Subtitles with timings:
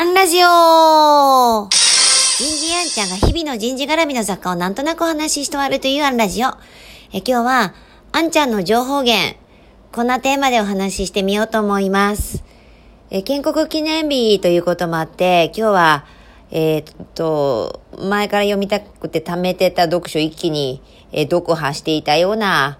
[0.00, 6.48] アンラジオ人事アンちゃんが日々の人事絡みの雑貨をなんとなくお話しして終わるというアンラジオ。
[7.12, 7.74] え今日は、
[8.10, 9.36] アンちゃんの情報源、
[9.92, 12.42] こんなテーマでお話ししてみようと思います。
[13.10, 16.06] え建国記念日ということもあって、今日は、
[16.50, 20.80] えー、っと、前から読みたくて貯めてた読書一気に、
[21.12, 22.78] え、読破していたような、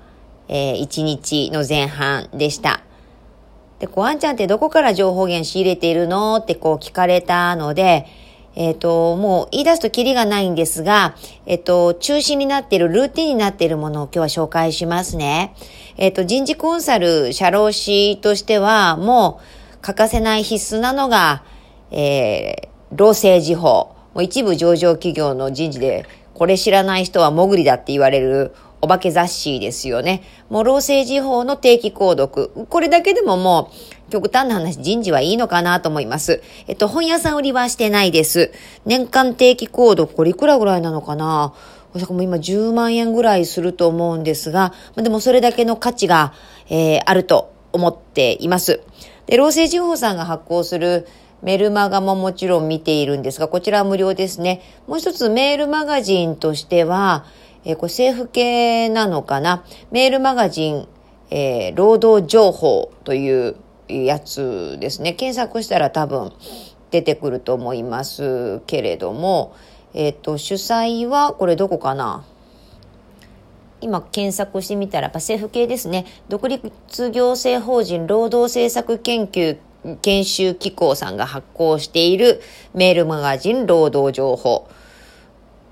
[0.48, 2.80] えー、一日の前半でした。
[3.80, 8.06] で、こう、あんちゃんってどこから情報源仕入れているのってこう聞かれたので、
[8.54, 15.54] えっ、ー、と、もう言い出すとキリがないんですが、えっ、ー、と、中心になっている、ルーティンになっているものを今日は紹介しますね。
[15.96, 19.40] えっ、ー、と、人事コンサル、社労士としては、も
[19.74, 21.42] う欠かせない必須なのが、
[21.90, 23.94] えー、労政事法。
[24.14, 26.04] もう一部上場企業の人事で、
[26.34, 30.22] これ知らない人は潜りだって言われるお化け雑誌ですよね。
[30.48, 32.50] もう労政時法の定期購読。
[32.68, 33.70] これだけでもも
[34.08, 36.42] う、極端な話、人事はいいのかなと思います。
[36.66, 38.52] えっと、本屋さん売りはしてないです。
[38.84, 41.54] 年間定期購読、これいくらぐらいなのかな
[41.92, 46.32] おそらくも今10万円ぐらいすると思うんですが、でもそれだけの価値が、
[46.68, 48.80] えー、あると思っています。
[49.26, 51.06] で、労政時法さんが発行する
[51.42, 54.62] メルマガももちろん見ているんですが、こちらは無料ですね。
[54.86, 57.24] もう一つメールマガジンとしては、
[57.64, 59.64] えー、これ政府系なのかな？
[59.90, 60.88] メールマガジン、
[61.30, 63.56] えー、労働情報という
[63.88, 65.12] やつですね。
[65.12, 66.32] 検索したら多分
[66.90, 69.54] 出てくると思いますけれども、
[69.94, 72.24] えっ、ー、と、主催は、これどこかな？
[73.80, 76.04] 今検索してみたら、やっぱ政府系ですね。
[76.28, 76.70] 独立
[77.10, 79.58] 行政法人労働政策研究
[80.02, 82.42] 研修機構さんが発行している
[82.74, 84.68] メールマガジン労働情報。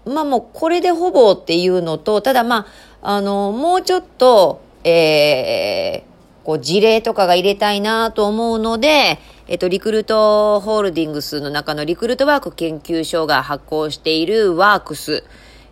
[0.09, 2.67] まあもうこれでほぼっていうのと、ただま
[3.03, 15.25] あ、あの、もうちょっと、えー、こう事例とかが入れたいなと思うので、えっと、リクルートホールディングスの中のリクルートワーク研究所が発行しているワークス。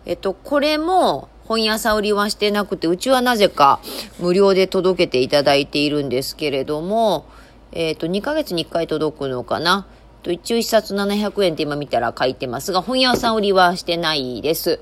[0.05, 3.79] えっと、これも本屋さん売りはしてなくて、うちはなぜか
[4.19, 7.25] 無料で届けていただいているんですけれども、
[7.71, 9.85] えっと、2ヶ月に1回届くのかな。
[10.27, 14.81] と一応一冊700円って今見たら書いてますが、本屋さん売りはしてないです。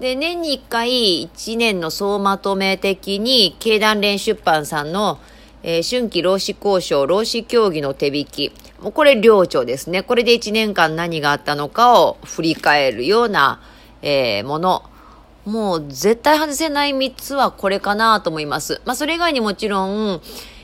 [0.00, 5.20] で、年に1回1年の総まとめ的に、経団連出版さんの、
[5.62, 8.52] えー、春季労使交渉、労使協議の手引き。
[8.80, 10.02] もうこれ領調ですね。
[10.02, 13.62] これで1年間何があったのかを振り返るような、
[14.02, 14.82] えー、もの。
[15.44, 18.80] もう絶対外せない3つはこれかなと思います。
[18.84, 20.20] まあそれ以外にもちろん、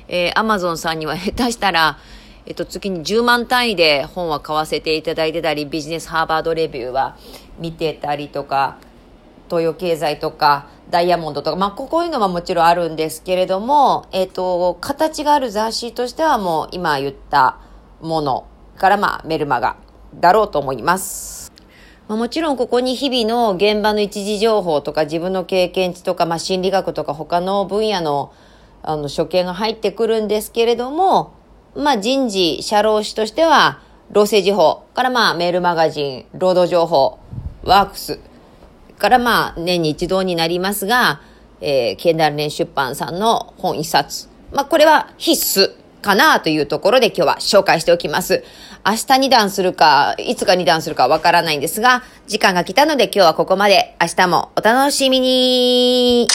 [0.09, 1.98] えー、アマゾンさんには下手したら、
[2.47, 7.17] えっと、月に10万単位で本は買わせていただいてたり、ビジネスハーバードレビューは
[7.59, 8.78] 見てたりとか、
[9.49, 17.59] 東洋経済とか、ダイヤモンドとか、まあ、こういうのはもちろんあるんですけれども、えっと、形がある雑誌としてはもう今言った
[18.01, 18.47] もの
[18.77, 19.77] からまあメルマガ
[20.15, 21.53] だろうと思います。
[22.09, 28.33] まあ、もちろんここに日々の現場の一時情報とか自分の経験値とか、まあ、心理学とか他の分野の
[28.83, 31.34] あの処刑が入ってくるんですけれども、
[31.75, 37.19] まあ人事、社労士としては、労政時報からまあメールマガジン、労働情報、
[37.63, 38.19] ワークス
[38.99, 41.21] からまあ年に一度になりますが、
[41.61, 44.29] えー、経団連出版さんの本一冊。
[44.53, 48.43] まあこれは必須かなというところで今日は紹介しておきます。
[48.85, 53.95] 明日二段するか、いつか二段するかわからないんですが、時間が来たので今日はここまで。
[54.01, 56.27] 明日もお楽しみに